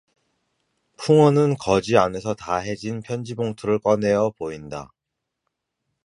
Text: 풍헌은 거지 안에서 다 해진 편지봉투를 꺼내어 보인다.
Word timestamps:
풍헌은 0.97 1.57
거지 1.57 1.95
안에서 1.95 2.33
다 2.33 2.55
해진 2.55 3.01
편지봉투를 3.03 3.77
꺼내어 3.77 4.31
보인다. 4.31 4.89